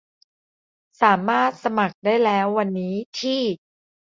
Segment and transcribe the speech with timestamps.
[1.01, 3.41] สามารถสมัครได้แล้ววันนี้ที่